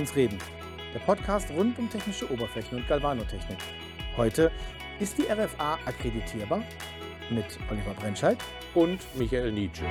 [0.00, 0.38] uns reden.
[0.94, 3.58] Der Podcast rund um technische Oberflächen und Galvanotechnik.
[4.16, 4.50] Heute
[4.98, 6.62] ist die RFA akkreditierbar
[7.28, 8.38] mit Oliver Brennscheid
[8.74, 9.84] und Michael Nietzsche.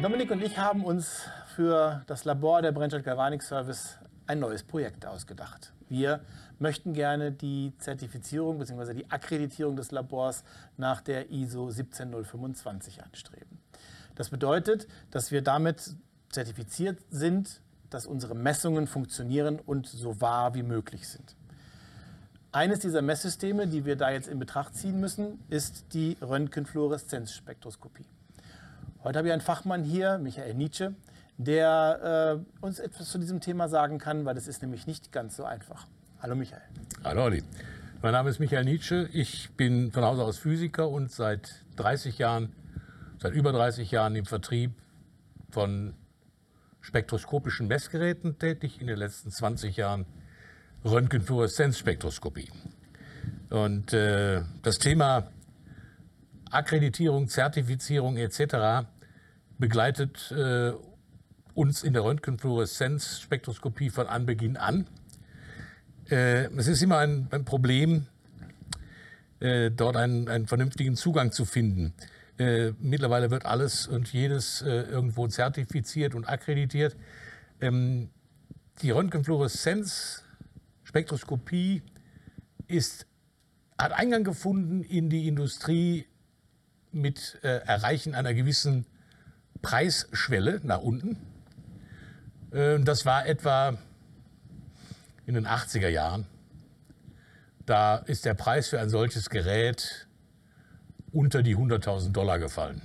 [0.00, 5.06] Dominik und ich haben uns für das Labor der Brennscheid Galvanik Service ein neues Projekt
[5.06, 5.72] ausgedacht.
[5.88, 6.20] Wir
[6.58, 8.94] möchten gerne die Zertifizierung bzw.
[8.94, 10.44] die Akkreditierung des Labors
[10.76, 13.58] nach der ISO 17025 anstreben.
[14.14, 15.94] Das bedeutet, dass wir damit
[16.30, 21.36] zertifiziert sind, dass unsere Messungen funktionieren und so wahr wie möglich sind.
[22.52, 28.04] Eines dieser Messsysteme, die wir da jetzt in Betracht ziehen müssen, ist die Röntgenfluoreszenzspektroskopie.
[29.04, 30.94] Heute habe ich einen Fachmann hier, Michael Nietzsche,
[31.38, 35.36] der äh, uns etwas zu diesem Thema sagen kann, weil das ist nämlich nicht ganz
[35.36, 35.86] so einfach.
[36.20, 36.62] Hallo Michael.
[37.04, 37.42] Hallo Olli.
[38.02, 39.08] Mein Name ist Michael Nietzsche.
[39.12, 42.52] Ich bin von Hause aus Physiker und seit 30 Jahren,
[43.20, 44.72] seit über 30 Jahren im Vertrieb
[45.50, 45.94] von
[46.80, 50.06] spektroskopischen Messgeräten tätig, in den letzten 20 Jahren
[50.84, 52.50] Röntgenfluoreszenzspektroskopie.
[53.50, 55.28] Und äh, das Thema
[56.50, 58.86] Akkreditierung, Zertifizierung etc.
[59.58, 60.72] begleitet äh,
[61.54, 64.86] uns in der Röntgenfluoreszenzspektroskopie von Anbeginn an.
[66.10, 68.06] Äh, es ist immer ein, ein Problem,
[69.40, 71.92] äh, dort einen, einen, vernünftigen Zugang zu finden.
[72.38, 76.96] Äh, mittlerweile wird alles und jedes irgendwo zertifiziert und akkreditiert.
[77.60, 78.08] Ähm,
[78.80, 81.82] die Röntgenfluoreszenz-Spektroskopie
[82.68, 83.06] ist,
[83.78, 86.06] hat Eingang gefunden in die Industrie
[86.90, 88.86] mit Erreichen einer gewissen
[89.62, 91.16] Preisschwelle nach unten.
[92.52, 93.76] Äh, das war etwa
[95.26, 96.26] in den 80er Jahren.
[97.66, 100.06] Da ist der Preis für ein solches Gerät
[101.12, 102.82] unter die 100.000 Dollar gefallen.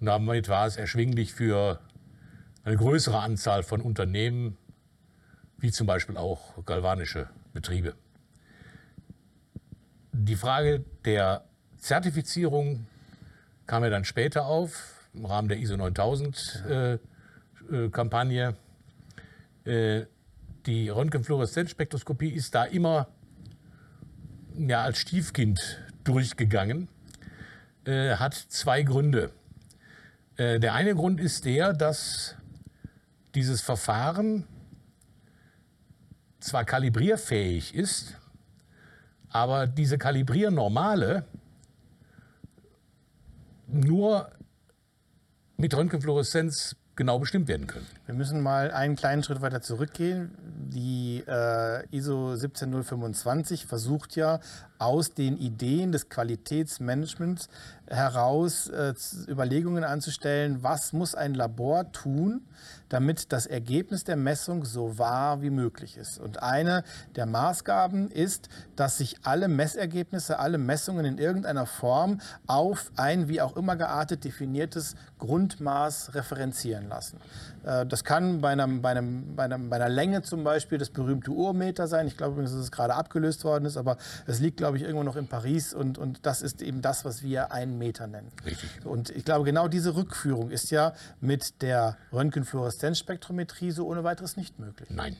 [0.00, 1.80] Und damit war es erschwinglich für
[2.64, 4.56] eine größere Anzahl von Unternehmen,
[5.58, 7.94] wie zum Beispiel auch galvanische Betriebe.
[10.12, 11.44] Die Frage der
[11.78, 12.86] Zertifizierung
[13.66, 16.98] kam ja dann später auf, im Rahmen der ISO 9000 äh,
[17.90, 18.56] Kampagne.
[19.64, 20.02] Äh,
[20.66, 23.08] die Röntgenfluoreszenzspektroskopie ist da immer
[24.56, 26.88] ja, als Stiefkind durchgegangen,
[27.84, 29.30] äh, hat zwei Gründe.
[30.36, 32.34] Äh, der eine Grund ist der, dass
[33.34, 34.46] dieses Verfahren
[36.40, 38.16] zwar kalibrierfähig ist,
[39.28, 41.24] aber diese Kalibriernormale
[43.68, 44.30] nur
[45.56, 47.86] mit Röntgenfluoreszenz genau bestimmt werden können.
[48.04, 50.32] Wir müssen mal einen kleinen Schritt weiter zurückgehen.
[50.72, 54.38] Die äh, ISO 17025 versucht ja
[54.78, 57.48] aus den Ideen des Qualitätsmanagements
[57.86, 58.94] heraus äh,
[59.28, 62.42] Überlegungen anzustellen, was muss ein Labor tun,
[62.88, 66.18] damit das Ergebnis der Messung so wahr wie möglich ist.
[66.18, 66.84] Und eine
[67.16, 73.40] der Maßgaben ist, dass sich alle Messergebnisse, alle Messungen in irgendeiner Form auf ein wie
[73.40, 77.18] auch immer geartet definiertes Grundmaß referenzieren lassen.
[77.64, 80.90] Äh, das kann bei, einem, bei, einem, bei, einem, bei einer Länge zum Beispiel das
[80.90, 82.06] berühmte Urmeter sein.
[82.06, 85.02] Ich glaube übrigens, dass es gerade abgelöst worden ist, aber es liegt, glaube ich, irgendwo
[85.02, 88.30] noch in Paris und, und das ist eben das, was wir einen Meter nennen.
[88.44, 88.84] Richtig.
[88.84, 94.58] Und ich glaube, genau diese Rückführung ist ja mit der Röntgenfluoreszenzspektrometrie so ohne weiteres nicht
[94.58, 94.88] möglich.
[94.90, 95.16] Nein.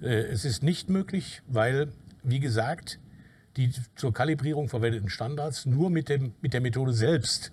[0.00, 2.98] Äh, es ist nicht möglich, weil, wie gesagt,
[3.56, 7.52] die zur Kalibrierung verwendeten Standards nur mit, dem, mit der Methode selbst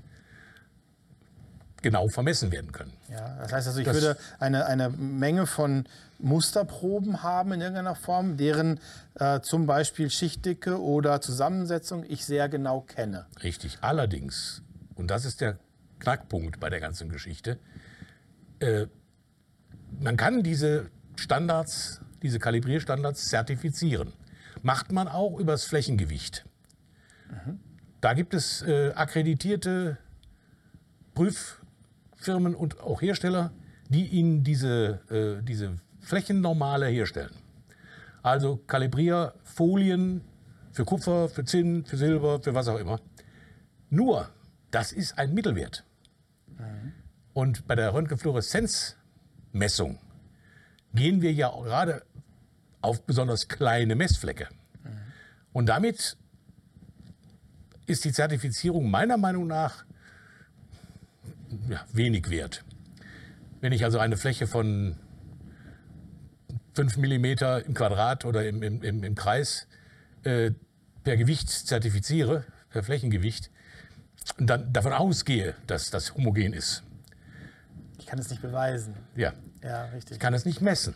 [1.83, 2.93] genau vermessen werden können.
[3.11, 5.85] Ja, das heißt also, ich das würde eine, eine Menge von
[6.17, 8.79] Musterproben haben in irgendeiner Form, deren
[9.15, 13.27] äh, zum Beispiel Schichtdicke oder Zusammensetzung ich sehr genau kenne.
[13.43, 13.77] Richtig.
[13.81, 14.63] Allerdings,
[14.95, 15.59] und das ist der
[15.99, 17.59] Knackpunkt bei der ganzen Geschichte,
[18.59, 18.87] äh,
[19.99, 24.13] man kann diese Standards, diese Kalibrierstandards zertifizieren.
[24.61, 26.45] Macht man auch übers Flächengewicht.
[27.29, 27.59] Mhm.
[27.99, 29.97] Da gibt es äh, akkreditierte
[31.13, 31.62] Prüf
[32.23, 33.51] Firmen und auch Hersteller,
[33.89, 37.35] die Ihnen diese, äh, diese Flächennormale herstellen.
[38.21, 40.21] Also Kalibrierfolien
[40.71, 42.99] für Kupfer, für Zinn, für Silber, für was auch immer.
[43.89, 44.29] Nur,
[44.71, 45.85] das ist ein Mittelwert.
[46.47, 46.93] Mhm.
[47.33, 49.99] Und bei der Röntgenfluoreszenzmessung
[50.93, 52.03] gehen wir ja gerade
[52.81, 54.47] auf besonders kleine Messflecke.
[54.83, 54.89] Mhm.
[55.51, 56.17] Und damit
[57.85, 59.85] ist die Zertifizierung meiner Meinung nach
[61.69, 62.63] ja, wenig wert.
[63.61, 64.95] Wenn ich also eine Fläche von
[66.75, 67.25] 5 mm
[67.65, 69.67] im Quadrat oder im, im, im Kreis
[70.23, 70.51] äh,
[71.03, 73.51] per Gewicht zertifiziere, per Flächengewicht,
[74.37, 76.83] dann davon ausgehe, dass das homogen ist.
[77.99, 78.95] Ich kann es nicht beweisen.
[79.15, 80.13] Ja, Ja, richtig.
[80.13, 80.93] ich kann es nicht messen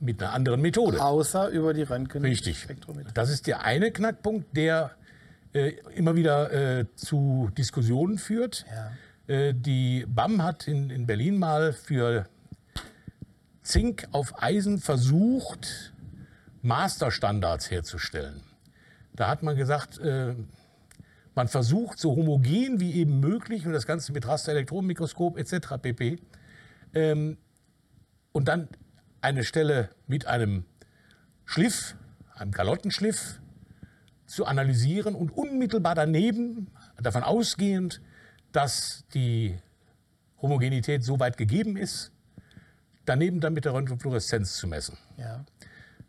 [0.00, 1.02] mit einer anderen Methode.
[1.02, 2.24] Außer über die Röntgen.
[2.24, 2.66] Richtig.
[3.14, 4.92] Das ist der eine Knackpunkt, der
[5.54, 8.64] äh, immer wieder äh, zu Diskussionen führt.
[8.70, 8.92] Ja.
[9.26, 12.26] Äh, die BAM hat in, in Berlin mal für
[13.62, 15.92] Zink auf Eisen versucht,
[16.62, 18.42] Masterstandards herzustellen.
[19.14, 20.34] Da hat man gesagt, äh,
[21.34, 25.74] man versucht so homogen wie eben möglich und das Ganze mit Rasterelektronenmikroskop etc.
[25.80, 26.18] pp.
[26.94, 27.38] Ähm,
[28.32, 28.68] und dann
[29.20, 30.64] eine Stelle mit einem
[31.44, 31.96] Schliff,
[32.34, 33.40] einem Kalottenschliff,
[34.26, 36.68] zu analysieren und unmittelbar daneben,
[37.00, 38.00] davon ausgehend,
[38.52, 39.58] dass die
[40.40, 42.12] Homogenität so weit gegeben ist,
[43.04, 44.96] daneben dann mit der Röntgenfluoreszenz zu messen.
[45.16, 45.44] Ja.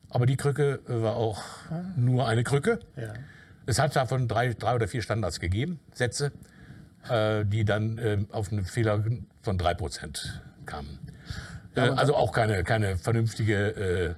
[0.10, 1.42] Aber die Krücke äh, war auch
[1.96, 2.80] nur eine Krücke.
[2.96, 3.14] Ja.
[3.66, 6.32] Es hat davon drei, drei oder vier Standards gegeben, Sätze,
[7.10, 9.04] äh, die dann äh, auf einen Fehler
[9.42, 10.20] von 3%
[10.66, 11.00] kamen.
[11.76, 14.16] Äh, also auch keine, keine vernünftige äh,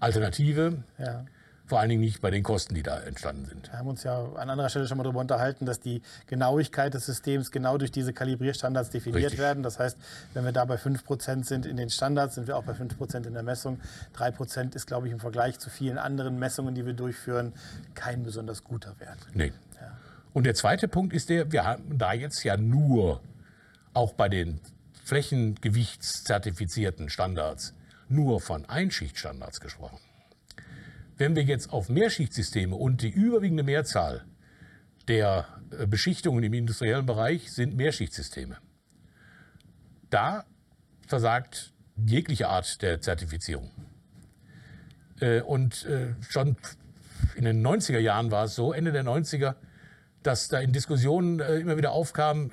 [0.00, 1.24] Alternative, ja.
[1.68, 3.70] Vor allen Dingen nicht bei den Kosten, die da entstanden sind.
[3.70, 7.04] Wir haben uns ja an anderer Stelle schon mal darüber unterhalten, dass die Genauigkeit des
[7.04, 9.38] Systems genau durch diese Kalibrierstandards definiert Richtig.
[9.38, 9.62] werden.
[9.62, 9.98] Das heißt,
[10.32, 13.34] wenn wir da bei 5% sind in den Standards, sind wir auch bei 5% in
[13.34, 13.80] der Messung.
[14.16, 17.52] 3% ist, glaube ich, im Vergleich zu vielen anderen Messungen, die wir durchführen,
[17.94, 19.18] kein besonders guter Wert.
[19.34, 19.52] Nee.
[20.32, 23.20] Und der zweite Punkt ist der, wir haben da jetzt ja nur,
[23.92, 24.60] auch bei den
[25.04, 27.74] flächengewichtszertifizierten Standards,
[28.08, 29.98] nur von Einschichtstandards gesprochen.
[31.18, 34.24] Wenn wir jetzt auf Mehrschichtsysteme und die überwiegende Mehrzahl
[35.08, 38.58] der äh, Beschichtungen im industriellen Bereich sind Mehrschichtsysteme,
[40.10, 40.44] da
[41.06, 41.72] versagt
[42.06, 43.70] jegliche Art der Zertifizierung.
[45.20, 46.56] Äh, Und äh, schon
[47.34, 49.56] in den 90er Jahren war es so, Ende der 90er,
[50.22, 52.50] dass da in Diskussionen immer wieder aufkam,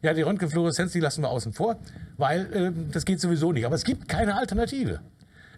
[0.00, 1.78] ja, die Röntgenfluoreszenz, die lassen wir außen vor,
[2.16, 3.66] weil das geht sowieso nicht.
[3.66, 5.00] Aber es gibt keine Alternative.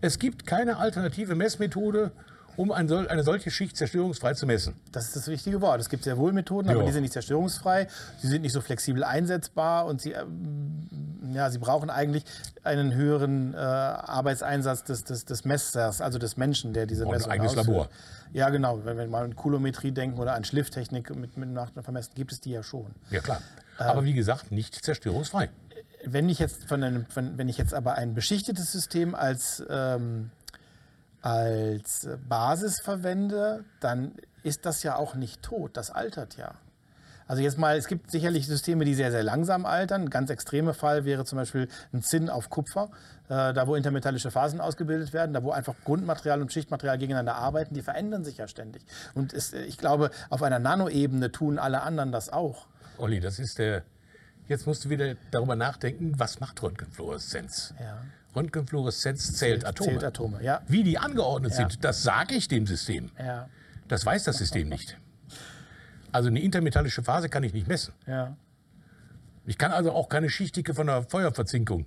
[0.05, 2.13] Es gibt keine alternative Messmethode,
[2.57, 4.75] um ein eine solche Schicht zerstörungsfrei zu messen.
[4.93, 5.81] Das ist das wichtige Wort.
[5.81, 6.85] Es gibt sehr wohl Methoden, aber Ja.
[6.87, 7.89] die sind nicht zerstörungsfrei.
[8.21, 10.89] Sie sind nicht so flexibel einsetzbar und sie, ähm,
[11.33, 12.25] ja, sie brauchen eigentlich
[12.65, 17.17] einen höheren äh, Arbeitseinsatz des, des, des Messers, also des Menschen, der diese Und ein
[17.17, 17.67] Messung eigenes ausführt.
[17.69, 17.89] Labor.
[18.35, 18.85] Ja, genau.
[18.85, 22.51] Wenn wir mal an Kulometrie denken oder an Schlifftechnik mit, mit Nachvermessen, gibt es die
[22.51, 22.87] ja schon.
[23.11, 23.41] Ja, klar.
[23.79, 25.49] Aber wie gesagt, nicht zerstörungsfrei.
[26.07, 30.31] Wenn ich jetzt, von einem, von, wenn ich jetzt aber ein beschichtetes System als, ähm,
[31.23, 34.13] als Basis verwende, dann
[34.43, 35.77] ist das ja auch nicht tot.
[35.77, 36.55] Das altert ja.
[37.27, 40.03] Also jetzt mal, es gibt sicherlich Systeme, die sehr, sehr langsam altern.
[40.03, 42.91] Ein ganz extremer Fall wäre zum Beispiel ein Zinn auf Kupfer,
[43.29, 47.75] äh, da wo intermetallische Phasen ausgebildet werden, da wo einfach Grundmaterial und Schichtmaterial gegeneinander arbeiten,
[47.75, 48.83] die verändern sich ja ständig.
[49.15, 52.67] Und es, ich glaube, auf einer Nanoebene tun alle anderen das auch.
[52.99, 53.83] Olli, das ist der.
[54.49, 57.75] Jetzt musst du wieder darüber nachdenken, was macht Röntgenfluoreszenz?
[57.81, 58.03] Ja.
[58.37, 59.91] Röntgenfluoreszenz zählt Atome.
[59.93, 60.61] Zählt Atome, ja.
[60.69, 61.57] Wie die angeordnet Ja.
[61.69, 63.11] sind, das sage ich dem System.
[63.19, 63.49] Ja,
[63.89, 64.99] Das weiß das System nicht.
[66.13, 67.95] Also eine intermetallische Phase kann ich nicht messen.
[68.07, 68.37] ja.
[69.47, 71.85] Ich kann also auch keine Schichtdicke von der Feuerverzinkung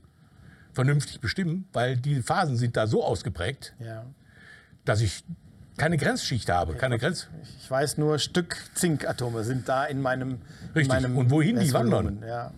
[0.74, 4.06] vernünftig bestimmen, weil die Phasen sind da so ausgeprägt, ja.
[4.86, 5.24] dass ich
[5.78, 7.28] keine Grenzschicht habe, keine Grenz.
[7.60, 10.32] Ich weiß nur, Stück Zinkatome sind da in meinem.
[10.32, 10.40] In
[10.74, 10.88] Richtig.
[10.88, 12.52] meinem Und wohin die Messvolumen, Ja.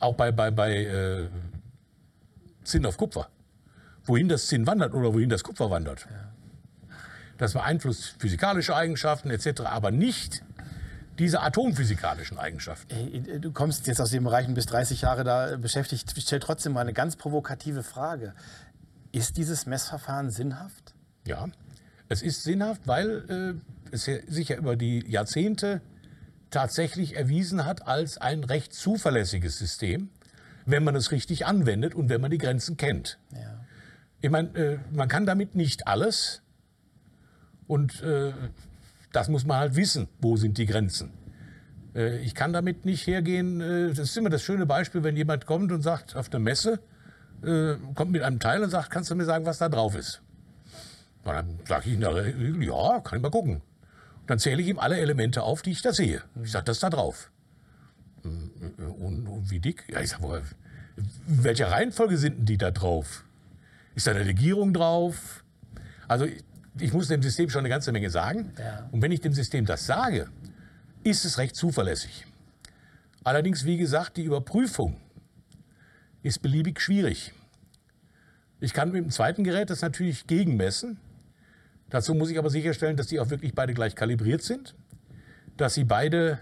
[0.00, 1.28] Auch bei, bei, bei äh,
[2.62, 3.28] Zinn auf Kupfer.
[4.04, 6.06] Wohin das Zinn wandert oder wohin das Kupfer wandert.
[7.36, 10.42] Das beeinflusst physikalische Eigenschaften etc., aber nicht
[11.18, 13.40] diese atomphysikalischen Eigenschaften.
[13.40, 16.16] Du kommst jetzt aus dem Bereich und bist 30 Jahre da beschäftigt.
[16.16, 18.34] Ich stelle trotzdem mal eine ganz provokative Frage.
[19.10, 20.94] Ist dieses Messverfahren sinnhaft?
[21.26, 21.48] Ja,
[22.08, 23.60] es ist sinnhaft, weil
[23.90, 25.80] äh, es sich ja über die Jahrzehnte
[26.50, 30.08] tatsächlich erwiesen hat als ein recht zuverlässiges System,
[30.66, 33.18] wenn man es richtig anwendet und wenn man die Grenzen kennt.
[33.32, 33.60] Ja.
[34.20, 36.42] Ich meine, äh, man kann damit nicht alles
[37.66, 38.32] und äh,
[39.12, 41.12] das muss man halt wissen, wo sind die Grenzen.
[41.94, 45.46] Äh, ich kann damit nicht hergehen, äh, das ist immer das schöne Beispiel, wenn jemand
[45.46, 46.80] kommt und sagt auf der Messe,
[47.42, 50.22] äh, kommt mit einem Teil und sagt, kannst du mir sagen, was da drauf ist?
[51.28, 53.60] Und dann sage ich Regel, ja, kann ich mal gucken.
[54.26, 56.22] Dann zähle ich ihm alle Elemente auf, die ich da sehe.
[56.42, 57.30] Ich sage, das ist da drauf.
[58.22, 59.84] Und, und wie dick?
[59.90, 60.42] Ja, ich sage,
[60.96, 63.24] in welcher Reihenfolge sind denn die da drauf?
[63.94, 65.44] Ist da eine Legierung drauf?
[66.08, 66.42] Also ich,
[66.78, 68.52] ich muss dem System schon eine ganze Menge sagen.
[68.58, 68.88] Ja.
[68.90, 70.28] Und wenn ich dem System das sage,
[71.04, 72.26] ist es recht zuverlässig.
[73.22, 74.96] Allerdings, wie gesagt, die Überprüfung
[76.22, 77.32] ist beliebig schwierig.
[78.60, 80.98] Ich kann mit dem zweiten Gerät das natürlich gegenmessen.
[81.90, 84.74] Dazu muss ich aber sicherstellen, dass die auch wirklich beide gleich kalibriert sind,
[85.56, 86.38] dass sie beide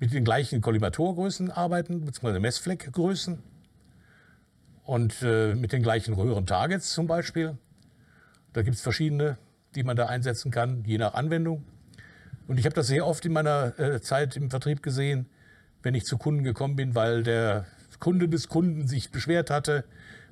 [0.00, 3.38] mit den gleichen Kollimatorgrößen arbeiten, beziehungsweise Messfleckgrößen
[4.84, 7.56] und äh, mit den gleichen Röhren-Targets zum Beispiel.
[8.52, 9.38] Da gibt es verschiedene,
[9.74, 11.64] die man da einsetzen kann, je nach Anwendung.
[12.46, 15.26] Und ich habe das sehr oft in meiner äh, Zeit im Vertrieb gesehen,
[15.82, 17.66] wenn ich zu Kunden gekommen bin, weil der
[17.98, 19.84] Kunde des Kunden sich beschwert hatte,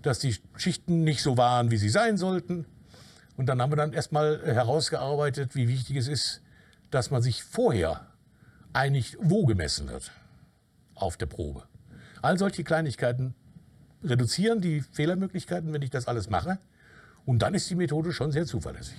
[0.02, 2.66] dass die Schichten nicht so waren, wie sie sein sollten.
[3.42, 6.42] Und dann haben wir dann erstmal herausgearbeitet, wie wichtig es ist,
[6.92, 8.06] dass man sich vorher
[8.72, 10.12] einigt, wo gemessen wird
[10.94, 11.64] auf der Probe.
[12.22, 13.34] All solche Kleinigkeiten
[14.04, 16.60] reduzieren die Fehlermöglichkeiten, wenn ich das alles mache.
[17.26, 18.94] Und dann ist die Methode schon sehr zuverlässig.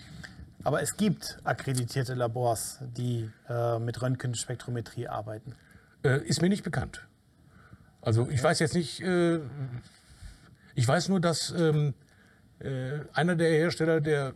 [0.66, 5.56] Aber es gibt akkreditierte Labors, die äh, mit Röntgenspektrometrie arbeiten.
[6.04, 7.08] Äh, ist mir nicht bekannt.
[8.02, 9.40] Also ich weiß jetzt nicht, äh,
[10.76, 12.04] ich weiß nur, dass ähm, äh,
[13.14, 14.32] einer der Hersteller, der äh,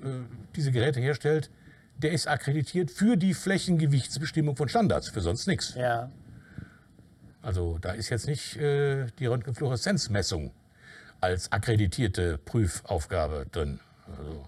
[0.56, 1.50] diese Geräte herstellt,
[1.98, 5.76] der ist akkreditiert für die Flächengewichtsbestimmung von Standards, für sonst nichts.
[5.76, 6.12] Ja.
[7.42, 10.52] Also da ist jetzt nicht äh, die Röntgenfluoreszenzmessung
[11.22, 13.80] als akkreditierte Prüfaufgabe drin.
[14.06, 14.48] Also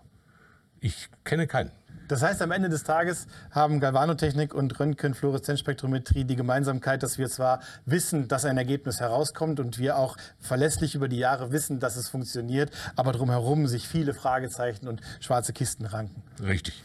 [0.79, 1.71] ich kenne keinen.
[2.09, 7.59] Das heißt, am Ende des Tages haben Galvanotechnik und Röntgenfluoreszenzspektrometrie die Gemeinsamkeit, dass wir zwar
[7.85, 12.09] wissen, dass ein Ergebnis herauskommt und wir auch verlässlich über die Jahre wissen, dass es
[12.09, 16.23] funktioniert, aber drumherum sich viele Fragezeichen und schwarze Kisten ranken.
[16.43, 16.83] Richtig.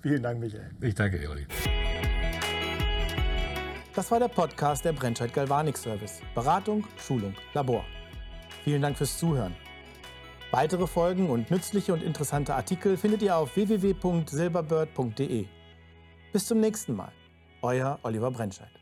[0.00, 0.70] Vielen Dank, Michael.
[0.80, 1.46] Ich danke, Eoli.
[3.94, 6.20] Das war der Podcast der Brennscheid Galvanik Service.
[6.34, 7.84] Beratung, Schulung, Labor.
[8.64, 9.54] Vielen Dank fürs Zuhören.
[10.52, 15.46] Weitere Folgen und nützliche und interessante Artikel findet ihr auf www.silberbird.de.
[16.30, 17.10] Bis zum nächsten Mal.
[17.62, 18.81] Euer Oliver Brennscheid.